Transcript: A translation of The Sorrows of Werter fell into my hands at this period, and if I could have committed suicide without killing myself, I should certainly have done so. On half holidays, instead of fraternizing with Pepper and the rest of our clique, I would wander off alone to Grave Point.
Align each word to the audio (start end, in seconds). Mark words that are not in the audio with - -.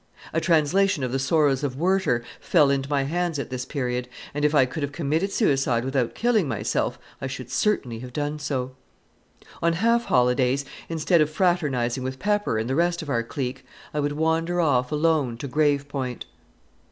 A 0.33 0.41
translation 0.41 1.03
of 1.03 1.11
The 1.11 1.19
Sorrows 1.19 1.63
of 1.63 1.75
Werter 1.77 2.23
fell 2.39 2.71
into 2.71 2.89
my 2.89 3.03
hands 3.03 3.37
at 3.37 3.51
this 3.51 3.65
period, 3.65 4.07
and 4.33 4.43
if 4.43 4.55
I 4.55 4.65
could 4.65 4.81
have 4.81 4.91
committed 4.91 5.31
suicide 5.31 5.85
without 5.85 6.15
killing 6.15 6.47
myself, 6.47 6.97
I 7.21 7.27
should 7.27 7.51
certainly 7.51 7.99
have 7.99 8.11
done 8.11 8.39
so. 8.39 8.71
On 9.61 9.73
half 9.73 10.05
holidays, 10.05 10.65
instead 10.89 11.21
of 11.21 11.29
fraternizing 11.29 12.01
with 12.01 12.17
Pepper 12.17 12.57
and 12.57 12.67
the 12.67 12.73
rest 12.73 13.03
of 13.03 13.11
our 13.11 13.21
clique, 13.21 13.63
I 13.93 13.99
would 13.99 14.13
wander 14.13 14.59
off 14.59 14.91
alone 14.91 15.37
to 15.37 15.47
Grave 15.47 15.87
Point. 15.87 16.25